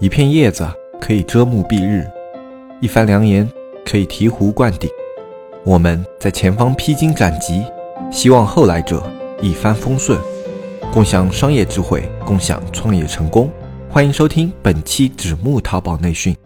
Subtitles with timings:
[0.00, 0.66] 一片叶子
[1.00, 2.04] 可以遮目蔽日，
[2.80, 3.48] 一番良言
[3.86, 4.90] 可以醍醐灌顶。
[5.62, 7.62] 我们在前方披荆斩棘，
[8.10, 9.00] 希望后来者
[9.40, 10.18] 一帆风顺，
[10.92, 13.48] 共享商业智慧，共享创业成功。
[13.88, 16.36] 欢迎收听本期纸木淘宝内训。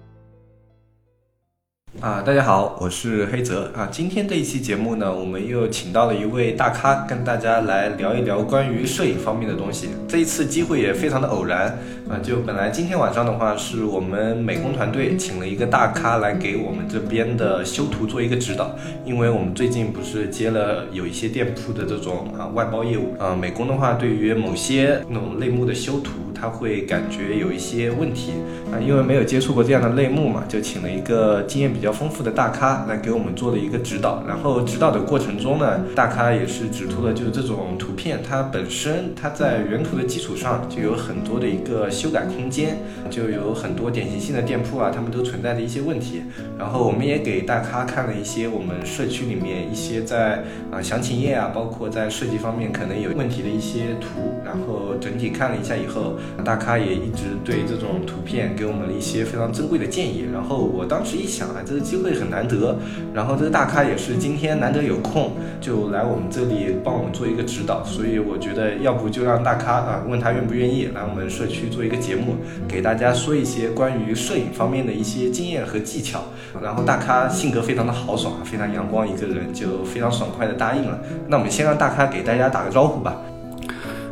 [2.00, 3.88] 啊，大家好，我是黑泽啊。
[3.90, 9.88] 今天这一期节目呢，我们又请到了一位大咖，跟大家来聊一聊关于摄影方面的东西。
[10.06, 11.76] 这一次机会也非常的偶然
[12.08, 26.12] 啊，就本来今天晚上的话，是我们美工团队请了一个大咖来给我们这边的修图做一个指导，因为我们最近不是接了有一些店铺的这种啊外包业务啊，美工的话对于某些那种类目的修图。
[26.40, 28.30] 他会感觉有一些问题
[28.72, 34.22] 啊，因为没有接触过这样的类目嘛，就请了一个经验比较丰富的大咖来给我们做了一个指导。
[34.24, 42.76] 然后指导的过程中呢，大咖也是指出了，就是这种图片它本身它在原图的基础上就有很多的一个修改空间，
[43.10, 46.22] 就有很多典型性的店铺啊，他们都存在的一些问题。
[46.56, 56.14] 然后我们也给大咖看了一些我们社区里面一些在啊详情页啊，包括在设计方面可能有问题的一些图，然后整体看了一下以后。
[56.44, 60.24] 大咖也一直对这种图片给我们了一些非常珍贵的建议。
[60.32, 62.78] 然后我当时一想啊，这个机会很难得，
[63.12, 67.82] 然后这个大咖也是今天难得有空，就来我们这里帮我们做一个指导。
[67.84, 72.36] 所以我觉得要不就让大咖啊问他愿不愿意来我们社区做一个节目，
[72.68, 76.22] 给大家说一些关于摄影方面的一些经验和技巧。
[76.62, 80.98] 然后大咖性格非常的豪爽，非常阳光一个人，就非常爽快的答应了。
[81.28, 83.16] 那我们先让大咖给大家打个招呼吧。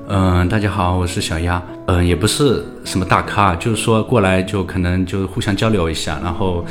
[0.08, 1.62] 嗯，大家好，我是小丫。
[1.86, 6.64] 嗯，也不是什么大咖，就是说过来就可能就互相交流一下，然后，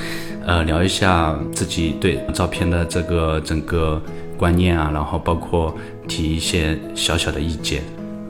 [0.46, 4.02] 呃，聊一下自己对照片的这个整个
[4.38, 5.76] 观念啊，然后包括
[6.08, 7.84] 提一些小小的意见。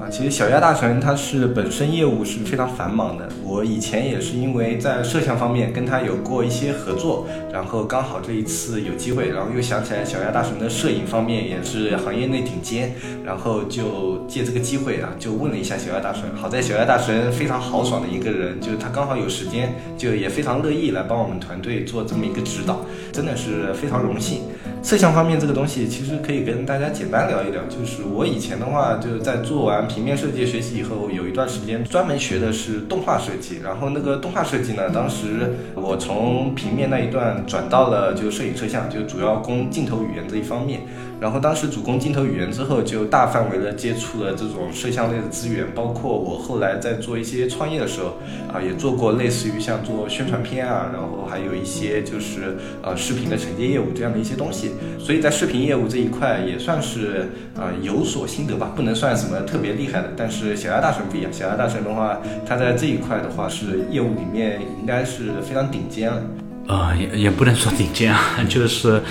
[0.09, 16.23] 其实小鸭大神他是本身业务是非常繁忙的，我以前也是因为在摄像方面跟他有过一些合作，然后刚好这一次有机会，然后又想起来小鸭大神的摄影方面也是行业内顶尖，然后就借这个机会啊，就问了一下小鸭大神。
[16.35, 24.41] 好在小鸭大神非常豪爽的一个人，就是他刚好有时间，就也非常乐意来帮我们团队做这么一个指导，真的是非常荣幸。
[24.83, 29.87] 摄像方面这个东西其实可以跟大家简单聊一聊，就是我以前的话就是在做完。
[29.95, 33.59] 平面设计学习以后，有一段时间专门学的是动画设计。
[33.63, 40.81] 然后那个动画设计呢，当时我从平面那一段转到了就摄影摄像，就主要攻镜头语言这一方面。
[41.19, 48.17] 然后当时主攻镜头语言之后，就大范围的接触了这种摄像类的资源，包括我后来在做一些创业的时候，
[48.53, 54.71] 啊，也做过类似于像做宣传片啊，然后还有一些就是呃视频的承接业务这样的一些东西。
[54.99, 60.11] 所以在视频业务这一块也算是啊有所心得吧，不能算什么特别厉害的。
[60.17, 66.21] 但是小鸭大神不一样，小鸭大神的话，他在这一块的话是业务里面应该是非常顶尖了。
[66.67, 69.01] 呃，也也不能说顶尖啊，就是。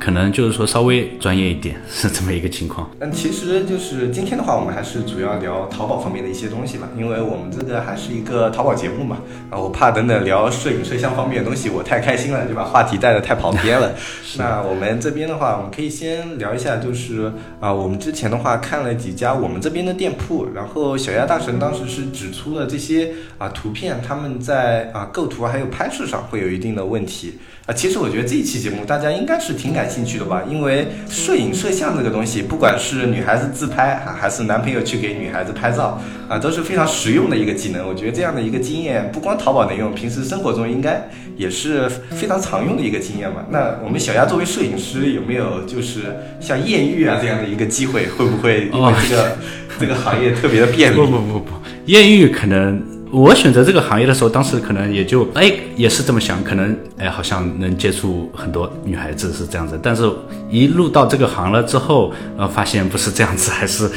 [0.00, 2.90] 可能就是说稍微专业一点 是这么一个情况。
[2.98, 9.18] 但其实就是今天的话，我们还是主要聊淘宝方面的一些东西吧，因为我们这个还是一个淘宝节目嘛。
[9.50, 13.94] 啊，我怕等等聊摄影摄像方面的东西，我太开心了，就把话题带的太跑偏了。
[14.38, 27.38] 那我们这边的话，我们可以先聊一下，就是啊，我们之前的话看了几家我们这边的店铺，然后小鸭大神当时是指出了这些啊图片他们在啊构图还有拍摄上会有一定的问题。
[27.68, 37.86] 啊，其实我觉得这一期节目大家应该是挺感兴趣的吧，因为摄影摄像这个东西，不管是女孩子自拍啊，还是男朋友去给女孩子拍照啊，都是非常实用的一个技能。
[37.86, 41.06] 我觉得这样的一个经验，不光淘宝能用，平时生活中应该
[41.36, 41.86] 也是
[42.16, 43.44] 非常常用的一个经验嘛。
[43.50, 48.06] 那我们小丫作为摄影师，有没有就是像艳遇啊这样的一个机会？
[48.06, 49.36] 会不会因为这个
[49.78, 50.96] 这个行业特别的便利？
[50.96, 51.52] 不不不不，
[51.84, 52.97] 艳遇可能。
[53.10, 59.78] 我选择这个行业的时候，当时可能也就哎，也是这么想，可能哎，好像能接触很多女孩子是这样子。
[59.82, 60.10] 但是，
[60.50, 63.88] 一入到这个行了之后，呃，发现不是这样子，还是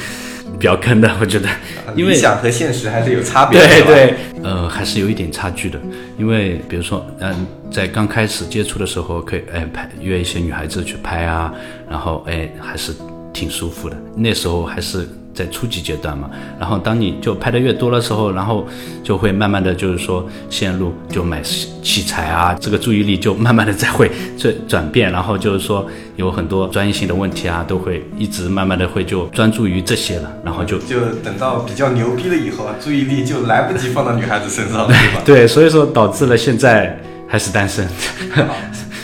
[0.58, 1.12] 比较坑的。
[1.20, 1.50] 我觉得，
[1.96, 3.60] 因为想和现实还是有差别。
[3.60, 5.80] 对对，呃，还是有一点差距的。
[6.18, 11.54] 因为比如说，嗯，在刚开始接触的时候，可以哎拍约一些女孩子去拍啊，
[11.90, 12.94] 然后哎还是
[13.34, 13.98] 挺舒服的。
[14.16, 15.08] 那时候还是。
[15.34, 16.30] 在初级阶段嘛，
[16.60, 18.68] 然后当你就拍的越多的时候，然后
[19.04, 25.86] 就会慢慢的就是说线路就买器材啊，这个注意力就慢慢的在会转转变，然后就是说
[26.16, 35.22] 有很多专业性的问题啊，都会一直慢慢的会就专注于这些了，然后就就等到比较牛逼了以后啊，注意力就来不及放到女孩子身上了，对吧？
[35.26, 37.88] 对，所以说导致了现在还是单身。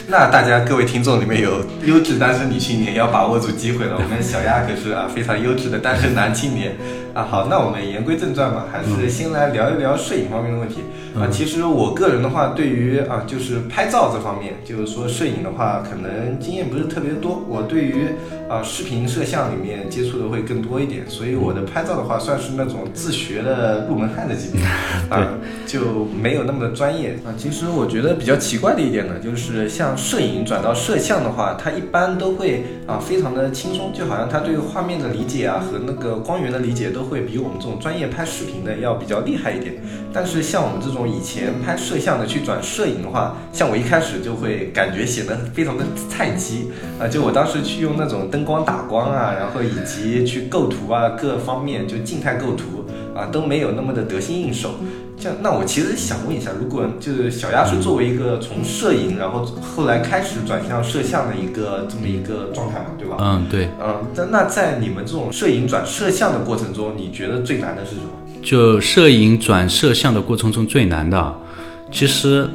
[0.09, 3.98] 那大家各位听众里面有优质单身女青年，要把握住机会了。
[4.01, 6.77] 我们小丫可是啊非常优质的单身男青年。
[7.18, 10.81] 啊，好，那我们言归正传吧，还是先来聊一聊摄影方面的问题
[11.16, 11.25] 啊。
[11.31, 17.44] 其实我个人的话，对于啊，就是拍照这方面，就是说摄影的话，可能经验不是特别多。
[17.50, 18.10] 我对于
[18.48, 24.62] 啊视频摄像里面接触的会更多一点，所以我的拍照的话，算是那种自学的入门汉的级别
[25.10, 25.28] 啊，
[25.66, 27.34] 就没有那么的专业啊。
[27.36, 37.06] 其实我觉得比较奇怪的一点呢，就是像摄影转到摄像的话，它一般都会啊非常的轻松，就好像他对画面的理解啊和那个光源的理解都。
[37.09, 39.75] 会比我们这种专业拍视频的要比较厉害一点，
[40.13, 46.69] 但是像我们这种以前拍摄像的去转摄影的话，像我一开始就会感觉显得非常的菜鸡
[47.00, 47.07] 啊！
[47.07, 54.75] 就我当时去用那种灯光打光啊，然后以及去构图啊，各方面就静态构图啊都没有那么的得心应手。
[55.19, 59.44] 这样，那我其实想问一下，如果就是小鸭是作为一个从摄影，然后
[59.75, 63.18] 后来开始转向摄像的一个这么一个状态嘛，对吧？
[63.19, 63.69] 嗯，对。
[63.81, 68.10] 嗯，那那在你们这种摄影转摄像的过程中，你觉得最难的是什么？
[68.44, 71.36] 就摄影转摄像的过程中最难的，
[71.92, 72.48] 其实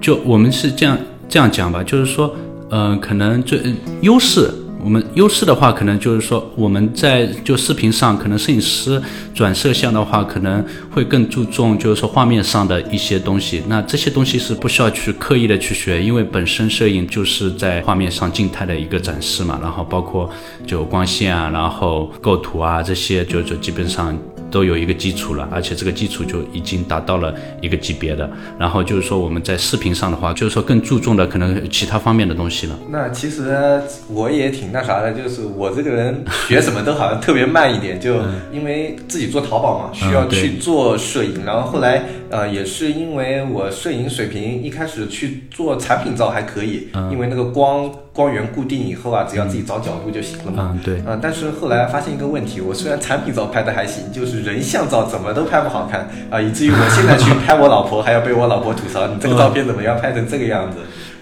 [0.00, 0.98] 就我们是这样
[1.28, 2.34] 这样讲吧，就是说，
[2.70, 3.60] 嗯，可能最
[4.00, 4.50] 优势。
[4.82, 9.00] 我们优势的话，可能就是说我们在就视频上，可能摄影师
[9.34, 13.62] 转摄像的话，可能会更注重就是说画面上的一些东西。
[13.68, 19.58] 那这些东西是不需要去刻意的去学，因为本身摄影就是在画面上静态的一个展示嘛。
[19.62, 20.28] 然后包括
[20.66, 24.16] 就光线啊，然后构图啊这些，就就基本上。
[24.50, 28.28] 都有一个基础了，而且这个基础就已经达到了一个级别的。
[28.58, 32.78] 然后就是说我们在视频上的话，就是说更注重的可能其他方面的东西了。
[32.90, 38.16] 那其实我也挺那啥的，就是我这个人学什么都好像特别慢一点，就
[38.52, 41.44] 因为自己做淘宝嘛，需要去做摄影。
[41.44, 47.90] 然后后来呃也是因为我摄影水平一开始去做产品照还可以，因为那个光。
[48.12, 50.72] 光源固定以后啊，只要自己找角度就行了嘛。
[50.74, 51.00] 嗯，对。
[51.06, 60.78] 嗯，但是后来发现一个问题，我虽然产品照拍的还行，就是人像照怎么都拍不好看啊，以至于我现在去拍我老婆，还要被我老婆吐槽，你这个照片怎么样拍成这个样子？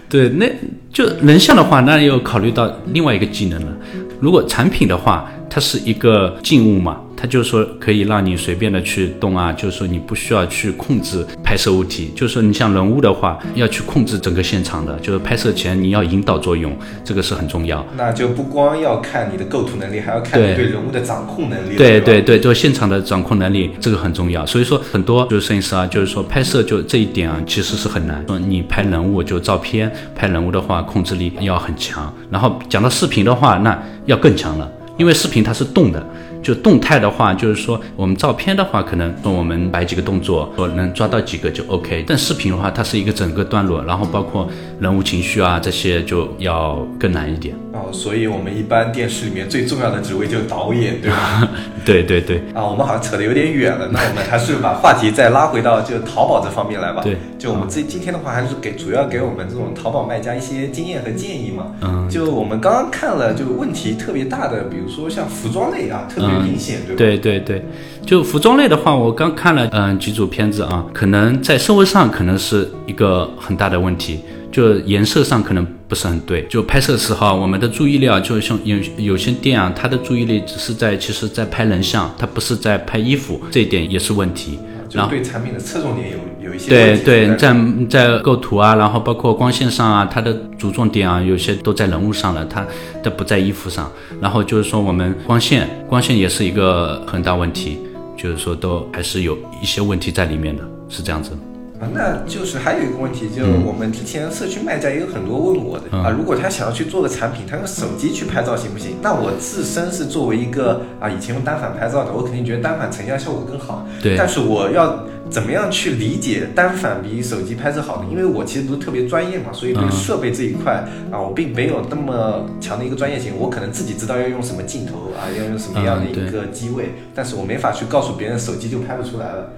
[0.09, 0.47] 对，那
[0.91, 3.71] 就人像的话，那又考虑到另外一个技能了。
[4.19, 6.99] 如果产品的话，它是一个静物嘛。
[7.21, 16.73] 它就是说可以让你随便的去动啊，就是说你不需要去控制拍摄物体，就是说你像人物的话，要去控制整个现场的，就是拍摄前你要引导作用，
[17.03, 17.85] 这个是很重要。
[17.97, 21.75] 那就不光要看你的构图能力，还要看你对人物的掌控能力。
[21.75, 24.45] 对对对，就现场的掌控能力，这个很重要。
[24.45, 28.23] 所以说很多就是摄影师啊，就是说拍摄就这一点啊，其实是很难。
[28.27, 32.13] 说你拍人物就照片，拍人物的话控制力要很强。
[32.29, 36.01] 然后讲到视频的话，那要更强了，因为视频它是动的。
[36.41, 42.03] 就动态的话，就是说我们照片的话，可能说我们摆几个动作，说能抓到几个就 OK。
[42.07, 44.47] 但视频的话，它是一个整个段落，然后包括
[44.79, 47.55] 人物情绪啊这些就要更难一点。
[47.71, 51.47] 哦，所以我们一般电视里面最重要的职位就是导演，对吧？
[51.85, 52.37] 对对对。
[52.53, 57.01] 啊，我们好像扯得有点远了，那我们还是把话题再拉回到就淘宝这方面来吧。
[57.03, 57.17] 对。
[57.37, 61.67] 就我们这今天的话，还是给主要给我们这种淘宝卖家一些经验和建议嘛。
[61.81, 62.09] 嗯。
[62.09, 66.97] 就我们刚刚看了，就问题特别大的，比如说像服装类啊，特别明显，对吧？
[66.97, 67.65] 对对对。
[68.05, 74.19] 就服装类的话，我刚看了嗯几组片子啊，可能在社会上可能是一个很大的问题。
[74.51, 84.57] 就颜色上可能不是很对，就拍摄时候我们的注意力啊，就像有有些店啊，它的注意力只是在其实在拍人像，它不是在拍衣服，这一点也是问题。
[84.91, 87.55] 然后对产品的侧重点有有一些对对，在
[87.89, 92.65] 在构图啊，然后包括光线上啊，它的着重点啊，有些都在人物上了，它
[93.03, 93.91] 它不在衣服上。
[94.21, 97.77] 然后就是说我们光线光线也是一个很大问题，
[98.17, 101.31] 就是说都还是有一些问题在里面的，是这样子。
[101.79, 108.97] 啊，那就是还有一个问题，就是我们之前社区卖家也有很多问我的啊，如果他想要去做个产品，他用手机去拍照行不行？
[109.01, 113.87] 那我自身是作为一个啊以前用单反拍照的，我肯定觉得单反成像效果更好。
[114.01, 114.17] 对。
[114.17, 118.09] 但是我要怎么样去理解单反比手机拍摄好呢？
[118.11, 123.31] 因为我其实不是特别专业嘛，所以对设备这一块啊，我并没有那么强的一个专业性。
[123.37, 129.49] 我可能自己知道要用什么镜头啊，要用什么样的一个机位，但是我没法去告诉别人手机就拍不出来了。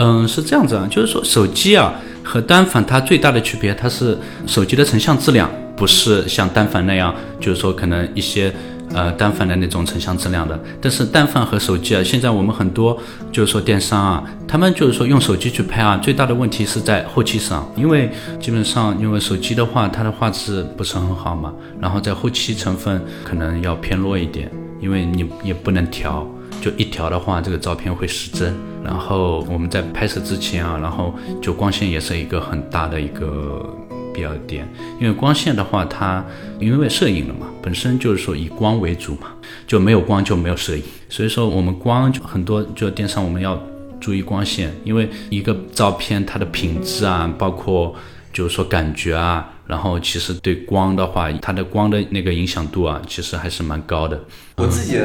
[0.00, 8.52] 嗯，是这样子啊，就是说手机啊和单反它最大的区别，它是手机的成像质量不是像单反那样，就是说可能一些
[8.94, 10.56] 呃单反的那种成像质量的。
[10.80, 12.96] 但是单反和手机啊，现在我们很多
[13.32, 24.48] 就是说电商啊，他们就是说用手机去拍啊，最大的问题是在后期上，因为基本上因为手机的话，它的画质不是很好嘛，然后在后期成分可能要偏弱一点，
[24.80, 26.24] 因为你也不能调。
[26.60, 28.54] 就一条的话，这个照片会失真。
[28.84, 33.68] 然后我们在拍摄之前啊，然后就光线也是一个很大的一个
[34.14, 34.66] 必要点，
[35.00, 36.24] 因为光线的话，它
[36.58, 39.28] 因为摄影了嘛，本身就是说以光为主嘛，
[39.66, 43.60] 就没有光就没有摄影，所以说我们光就很多就电商我们要
[44.00, 47.94] 注意光线，因为一个照片它的品质啊，包括
[48.32, 49.48] 就是说感觉啊。
[49.68, 54.18] 然后其实对光的话，它的光的那个影响度啊，其实还是蛮高的。
[54.56, 54.98] 我自己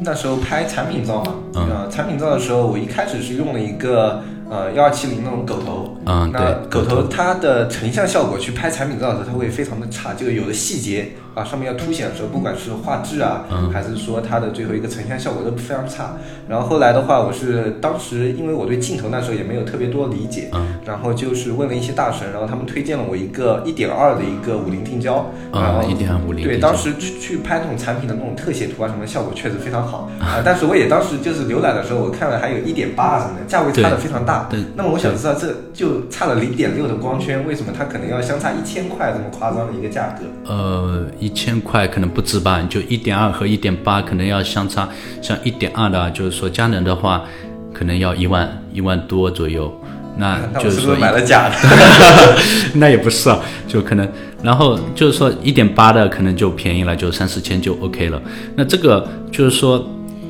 [0.00, 7.02] 那时候拍产品照嘛，嗯，产品照的时候，我一开始是用了一个呃幺二七零那种狗头，嗯，那狗头。
[7.08, 16.16] 它的成像效果去拍产品照的时候，它会非常的差，就有的细节啊上面要凸显的时候，不管是画质啊，还是说它的最后一个成像效果都非常差。
[16.48, 30.40] 然后后来的话，我是当时因为我对镜头那时候也没有特别多理解，嗯，然后就是问了一些大神，然后他们推荐了我一个一点二的一个五零定焦，啊，一点五零，对，当时去去拍那种产品的那种特写图啊什么，效果确实非常好啊。
[30.42, 34.46] 但是我也当时就是浏览的时候，我看了还有一点八什么的，价位差的非常大。
[34.48, 40.24] 对，那么我想知道，这就差了零点六的光圈，为什么它可能要相差一千块这么夸张的一个价格？
[40.48, 44.88] 呃，一千块可能不止吧，就一点二和一点八可能要相差，
[45.20, 47.24] 像一点二的，就是说佳能的话，
[47.74, 49.68] 可能要一万一万多左右。
[50.16, 51.56] 那 就是说买了假的，
[52.74, 54.08] 那也不是啊，就可能，
[54.40, 58.22] 然后就是说一点八的可能就便宜了，就三四千就 OK 了。
[58.54, 59.84] 那这个就是说，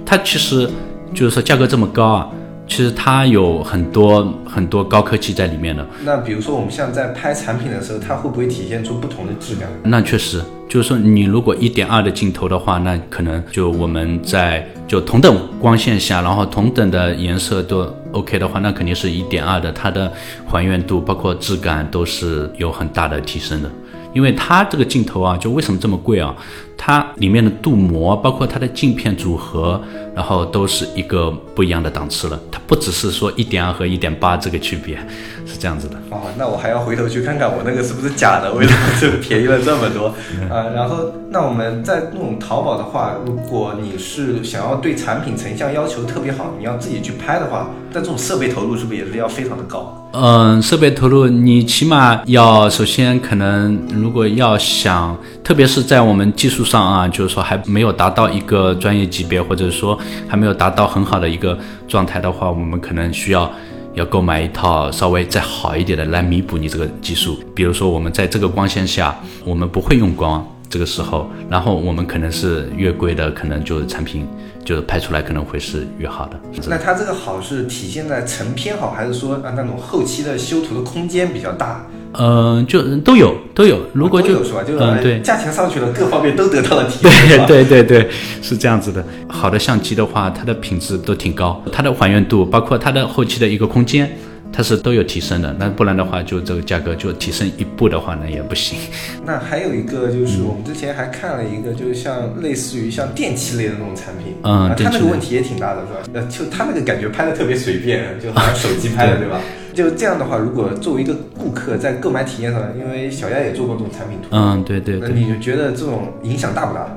[0.07, 0.67] 它其实
[1.15, 2.27] 就是说价格这么高啊，
[2.67, 5.87] 其实它有很多很多高科技在里面的。
[6.07, 9.69] 那比如说我们像在拍产品的时候，它会不会体现出不同的质感？
[9.85, 17.95] 那确实，就是说你如果一点二的镜头的话，那可能就我们在就同等光线下，然后同等的颜色都。
[18.13, 20.11] OK 的话，那肯定是一点二的，它的
[20.47, 23.71] 还原度包括质感都是有很大的提升的。
[24.15, 26.35] 因为它这个镜头啊，就为什么这么贵啊？
[26.79, 29.79] 它里面的镀膜，包括它的镜片组合，
[30.15, 32.41] 然后都是一个不一样的档次了。
[32.51, 34.99] 它不只是说一点二和一点八这个区别，
[35.47, 35.97] 是这样子的。
[36.11, 40.13] 哦，那我还要回头去看看我那个是不是假的， 为什么就便宜了这么多？
[40.51, 50.03] 呃，然后那我们在那种淘宝的话，如果你是想要对产品成像要求特别好，你要自己去拍的话，那这种设备投入是不是也是要非常的高？
[50.13, 63.51] 嗯，设备投入你起码要首先可能如果要想，特别是在我们技术上啊，就是说还没有达到一个专业级别，或者说还没有达到很好的一个状态的话，我们可能需要
[63.97, 67.41] 要购买一套稍微再好一点的来弥补你这个技术。
[67.55, 70.47] 比如说我们在这个光线下，我们不会用光。
[70.69, 74.27] 这个时候，然后我们可能是越贵的，可能就是产品
[74.65, 76.39] 就是拍出来可能会是越好的。
[76.69, 81.87] 那它这个好是体现在成片好，还是说啊那种后期的修图的空间比较大？
[82.19, 83.79] 嗯，就都有都有。
[83.93, 87.11] 如果就是吧，就嗯对，价钱上去了，各方面都得到了提升。
[87.47, 88.11] 对对对对，
[88.43, 89.05] 是这样子的。
[89.29, 94.11] 好的相机的话，它的品质都挺高，它的还原度，包括它的后期的一个空间。
[94.57, 98.79] 它是都有提升的，那不然的话，就这个价格就提升一步的话，呢也不行。
[99.27, 106.11] 那还有一个就是，我们之前还看了一个，就是像类似于像电器类的那种产品，嗯，它那个问题也挺大的，是吧？
[106.15, 109.39] 呃，就它那个感觉拍的特别随便，就好像手机拍的，对吧？
[109.75, 116.89] 就这样的话，如果作为一个顾客在购买体验上，因为小丫也做过这种产品图，嗯，对对，那你觉得这种影响大不大？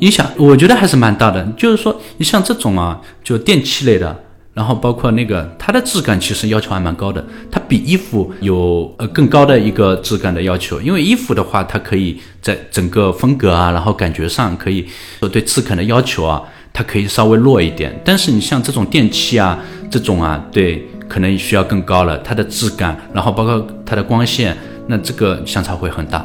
[0.00, 1.42] 影响，我觉得还是蛮大的。
[1.56, 4.14] 就是说，你像这种啊，就电器类的。
[4.54, 10.80] 然后包括那个它的质感其实要求还蛮高的，它比衣服有呃更高的一个质感的要求。
[10.80, 14.86] 因为衣服的话，它可以在整个风格啊，然后感觉上可以
[15.18, 16.40] 说对质感的要求啊，
[16.72, 18.00] 它可以稍微弱一点。
[18.04, 19.58] 但是你像这种电器啊，
[19.90, 24.56] 这种啊，对，可能需要更高了，它的质感，然后包括它的光线，
[24.86, 26.24] 那这个相差会很大。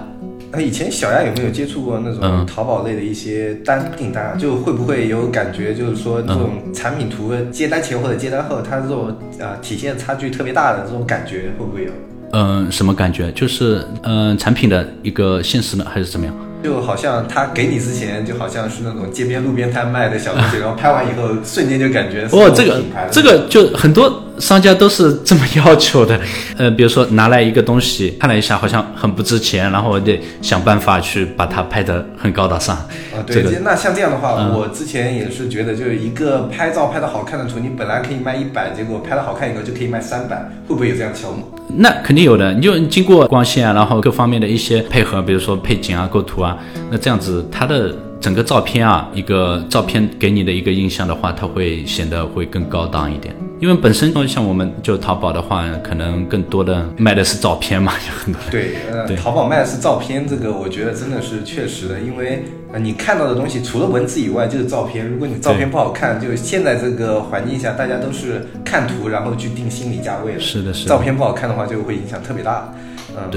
[0.51, 4.36] 那以前小丫有没有接触过那种淘宝类的一些单订单啊？
[4.38, 11.91] 就会不会有感觉，就是说这种产品图接单前或者接单后，它这种啊体现差距特别大的这种感觉会不会有？
[12.32, 13.32] 嗯，什么感觉？
[13.32, 16.36] 就是嗯，产品的一个现实呢，还是怎么样？
[16.62, 26.19] 就好像他给你之前，就好像是那种街边路边摊卖的小东西， 然后拍完以后，瞬间就感觉哦，这个这个就很多商家都是这么要求的。
[26.58, 32.75] 呃，比如说拿来一个东西，看了一下，好像很不值钱，然后我得想办法去把它拍得很高大上。
[32.75, 41.43] 啊，对，那像这样的话，我之前也是觉得，就是一个拍照拍得好看的图，你本来可以卖一百，结果拍得好看以后就可以卖三百，会不会有这样项目？
[41.75, 46.58] 那肯定有的，你就经过光线啊，然后各方面的一些配合，比如说配景啊、构图啊，
[46.89, 53.33] 那这样子它的整个照片啊，一个照片给你的一个印象的话，它会显得会更高档一点。
[53.61, 58.41] 因为本身像我们就淘宝的话，可能更多的卖的是照片嘛，有很多。
[58.49, 70.39] 对，呃，淘宝卖的是照片，这个我觉得真的是确实的，因为呃你看到的东西除了文字以外就是照片，如果你照片不好看，就现在这个环境下，大家都是看图然后去定心理价位了。
[70.39, 70.89] 是的，是的。
[70.89, 72.73] 照片不好看的话，就会影响特别大。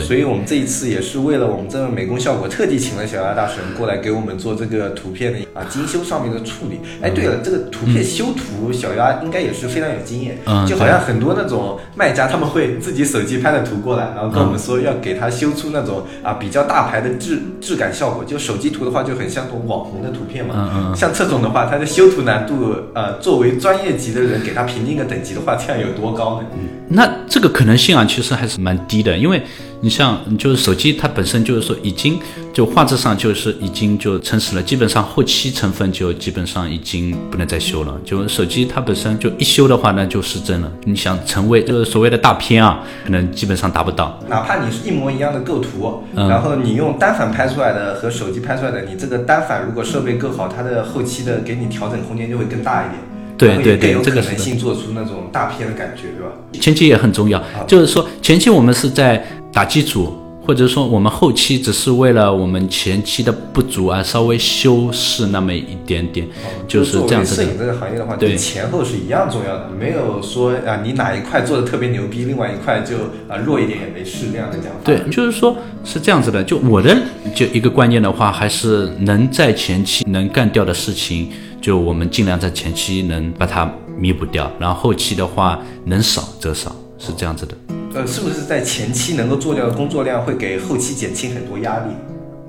[0.00, 6.80] 所以我们这一次也是为了我们这个美工效果，特地请了小鸭大神过来给我们做这个图片的啊精修上面的处理。
[7.00, 18.24] 哎，对了，这个图片修图，小鸭应该也是非常有经验，嗯就好像很多那种卖家他们会自己手机拍的图过来，然后跟我们说要给他修出那种啊比较大牌的质质感效果。
[18.24, 20.54] 就手机图的话，就很像这种网红的图片嘛。
[20.56, 26.46] 嗯嗯像这种的话，它的修图难度，呃，作为专业级的人给他评定个等级的话，这样有多高呢？
[26.94, 29.42] 那这个可能性啊，其实还是蛮低的，因为
[29.80, 32.20] 你像就是手机它本身就是说已经
[32.52, 37.98] 就画质上就是已经就诚实了，基本上后期成分就基本上已经不能再修了。
[38.04, 40.70] 就手机它本身就一修的话那就失真了。
[40.84, 44.20] 你想成为就是所谓的大片啊，可能基本上达不到。
[44.28, 53.00] 哪怕你是一模一样的构图，嗯然后你用单反拍出来的和手机拍出来的，你这个单反如果设备够好，它的后期的给你调整空间就会更大一点，
[53.48, 56.32] 对对对这个是的性做出那种大片的感觉，对吧？
[56.60, 66.26] 前期也很重要，就是说前期我们是在打基础，或者说我们后期只是为了我们前期的不足啊，稍微修饰那么一点点，
[66.66, 67.42] 就是这样子摄。
[67.42, 72.96] 影这个行业的话，对前后是一样重要的，没有说啊你哪一块做的特别牛逼，另外一块就
[73.28, 74.80] 啊弱一点也没事这样的讲法。
[74.84, 76.42] 对，就是说是这样子的。
[76.42, 76.96] 就我的
[77.34, 87.54] 就一个观念的话，还是能在前期能干掉的事情，就我们尽量在前期能把它弥补掉，然后后期的话能少则少，是这样子的。
[87.94, 91.92] 呃，是不是在前期能够做掉的工作量会给后期减轻很多压力？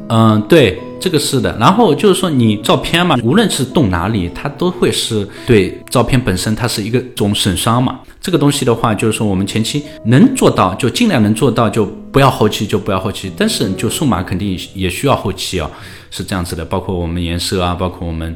[0.10, 1.54] 嗯，对，这个是的。
[1.60, 8.00] 然后就是说，你照片嘛，无论是动哪里，它都会是对照片本身，它是一个种损伤嘛。
[8.22, 13.30] 这个东西的话，就是说我们前期能做到，就尽量能做到，就不要后期，就不要后期。
[13.36, 15.70] 但是就数码肯定也需要后期啊，
[16.10, 16.64] 是这样子的。
[16.64, 18.34] 包括我们颜色啊，包括我们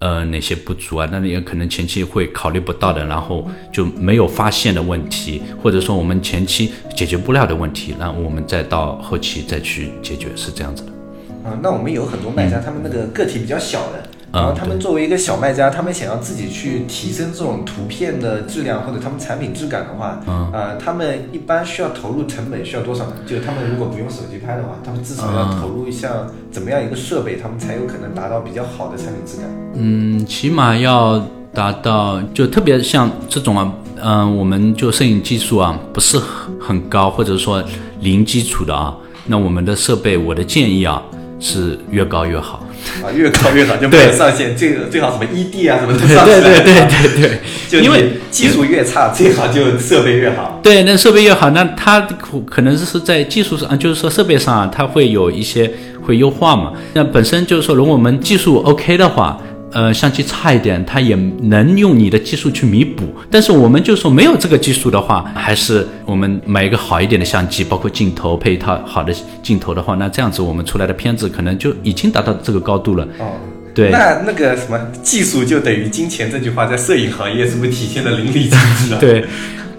[0.00, 10.99] 呃哪些不足啊，那也可能前期会考虑不到的，然后就没有发现的问题，或者说我们前期解决不了的问题，那我们再到后期再去解决，是这样子的。
[11.44, 23.12] 啊，那我们有很多卖家，他们那个个体比较小的，然后他们作为一个小卖家，他们想要自己去提升这种图片的质量或者他们产品质感的话，嗯呃，他们一般需要投入成本需要多少呢？
[23.26, 29.46] 就是他们如果不用手机拍的话，他们至少要投入一项怎么样一个设备，他们才有可能达到比较好的产品质感。
[29.74, 31.18] 嗯，起码要
[31.54, 37.62] 达到，就特别像这种啊，嗯、我们就摄影技术啊不是很很高，或者说
[38.00, 38.94] 零基础的啊，
[39.26, 41.02] 那我们的设备，我的建议啊
[41.40, 42.64] 是越高越好。
[43.02, 46.24] 啊，越高越好，就没有上限，最最好什么 ED 啊什么都对上。
[46.24, 50.60] 对对对对对，就因为技术越差，最好就设备越好。
[50.62, 55.70] 对，那设备越好，那它可可能是在技术上，啊就是说设备上啊，它会有一些
[56.02, 56.72] 会优化嘛。
[56.94, 59.38] 那本身就是说，如果我们技术 OK 的话，
[59.72, 63.04] 呃，相机差一点，它也能用你的技术去弥补。
[63.30, 73.06] 但是我们就说没有这个技术的话，还是我们买一个好一点的相机，包括镜头配一套好的镜头的话，那这样子我们出来的片子可能就已经达到这个高度了。
[73.18, 73.32] 哦，
[73.72, 78.98] 对那那个什么技术就等于金钱这句话，在摄影行业是不是体现的淋漓尽致啊？
[78.98, 79.24] 对，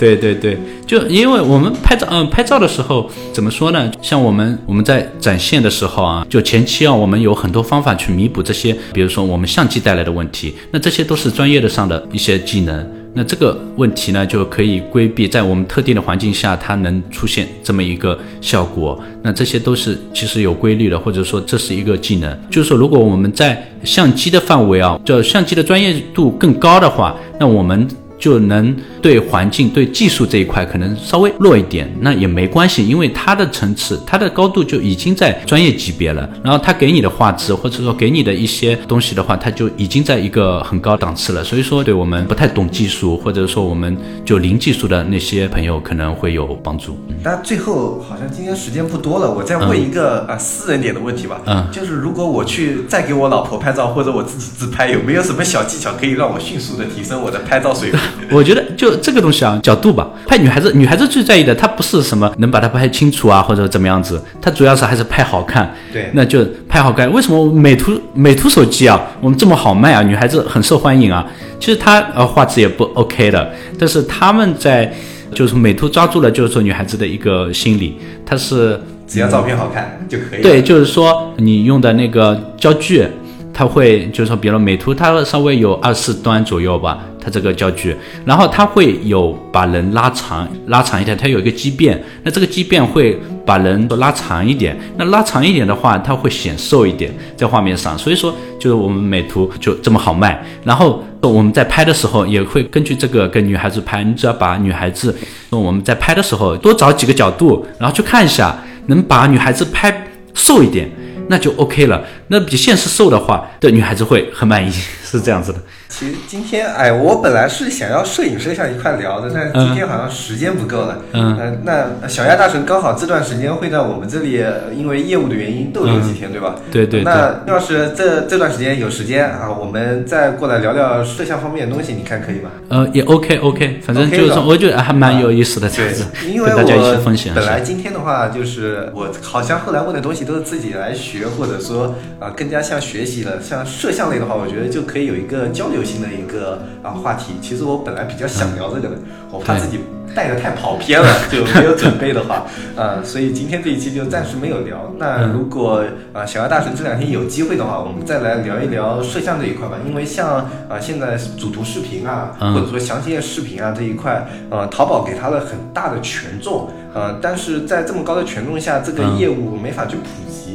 [0.02, 3.92] 对对对，就因为我们拍照，嗯、拍照的时候怎么说呢？
[4.02, 12.84] 像我们我们在展现的时候啊，就前期啊，我们有很多方法去弥补这些，比如说我们相机带来的问题，那这些都是专业的上的一些技能。
[13.14, 18.98] 那这个问题呢，就可以规避，在我们特定的环境下，它能出现这么一个效果。
[19.22, 22.40] 那这些都是其实有规律的，或者说这是一个技能。
[22.50, 27.86] 就是说，如果我们在相机的范围啊，就相机的专业度更高的话，那我们
[28.22, 36.30] 就能对环境、对技术这一块可能稍微弱一点，那也没关系，因为它的层次、它的高度就已经在专业级别了。
[36.44, 41.44] 然后它给你的画质，或者说给你的一些东西的话，它就已经在一个很高档次了。
[41.44, 46.96] 所以说，对我们不太懂技术，或者说我们就零技术的那些朋友可能会有帮助。
[47.24, 51.42] 那最后好像今天时间不多了，我再问一个啊、私人点的问题吧。
[51.48, 58.00] 嗯就是如果我去再给我老婆拍照，或者我自己自拍，有没有什么小技巧可以让我迅速的提升我的拍照水平？
[58.32, 60.10] 我觉得就这个东西啊，角度吧。
[60.28, 65.74] 拍女孩子，女孩子最在意的，她不是什么能把它拍清楚啊，或者怎么样子，她主要是还是拍好看。
[65.92, 67.12] 对那就拍好看。
[67.12, 71.26] 为什么美图美图手机啊，我们这么好卖啊，女孩子很受欢迎啊？
[71.60, 74.92] 其实它呃画质也不 OK 的，但是他们在
[75.34, 80.44] 就是美图抓住了，就是说女孩子的一个心理，它是只要照片好看就可以了。
[80.44, 83.06] 对，就是说你用的那个焦距，
[83.54, 105.16] 它会就是说，比如美图它稍微有二四端左右吧，它这个焦距，然后它会有把人拉长拉长一点，它有一个畸变，那这个畸变会把人都拉长一点，那拉长一点的话，它会显瘦一点在画面上，所以说就是我们美图就这么好卖，然后我们在拍的时候也会根据这个跟女孩子拍，你只要把女孩子
[105.50, 110.90] 我们在拍的时候多找几个角度，然后去看一下，能把女孩子拍瘦一点。
[111.30, 112.04] 那就 OK 了。
[112.28, 114.72] 那比现实瘦的话，的女孩子会很满意，
[115.04, 115.62] 是这样子的。
[115.92, 120.98] 其实今天，哎，我本来是想要摄影摄像一块聊的，但是今天好像时间不够了。
[121.12, 124.42] 嗯，那小鸭大神刚好这段时间会在我们这里，
[124.74, 126.56] 因为业务的原因逗留几天，对吧？
[126.72, 127.04] 对对。
[127.04, 132.50] 那要是这这段时间有时间啊，我们再过来聊聊摄像方面的东西，你看可以吗？
[132.70, 137.36] 呃，也 OK OK，反正就是说，我觉得还蛮有意思的这样子，跟大家一起分享。
[137.36, 143.42] 本来今天的话，就是我好像后来问的东西都是自己来学，或者说啊，更加像学习了。
[143.42, 146.62] 像摄像类的话，我觉得就可以有一个交流性的一个。
[146.84, 148.96] 啊，话题其实我本来比较想聊这个的，
[149.30, 149.80] 我怕自己
[150.16, 154.92] 带的太跑偏了，就没有准备的话， 呃，所以今天这一期就暂时没有聊。
[154.98, 159.78] 那如果啊，小鸭大神这两天有机会的话，我们再来聊一聊摄像这一块吧。
[159.88, 170.51] 因为像啊，现在主图视频啊，或者说详情页视频啊这一块，呃，淘宝给它了很大的权重，呃，但是在这么高的权重下，这个业务没法去普及，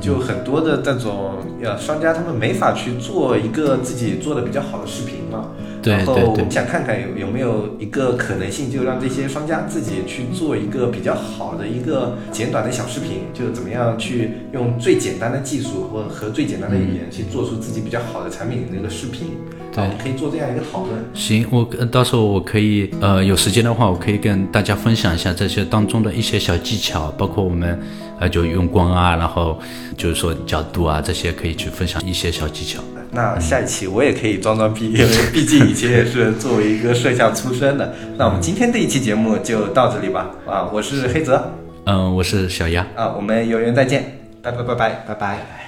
[0.00, 5.50] 就很多的这种呃商家他们没法去做一个自己做的比较好的视频嘛。
[5.80, 19.36] 对然后我们想看看有有没有一个可能性，就让这些商家自己去做一个比较好的一个简短的小视频，就怎么样去用最简单的技术或和最简单的语言去做出自己比较好的产品的那个视频。
[19.78, 21.04] 对，可以做这样一个讨论。
[21.14, 27.78] 行，我到时候我可以呃有时间的话，我可以跟大家分享一下这些当中的一些小技巧，包括我们
[28.20, 29.58] 呃就用光啊，然后
[29.96, 32.82] 就是说角度啊这些可以去分享一些小技巧。
[33.10, 37.94] 那下一期我也可以装装逼， 因为毕竟以前也是作为一个摄像出身的。
[38.18, 40.30] 那我们今天这一期节目就到这里吧。
[40.46, 41.50] 啊，我是黑泽，
[41.86, 42.86] 嗯，我是小鸭。
[42.94, 45.67] 啊，我们有缘再见，拜拜拜拜拜拜。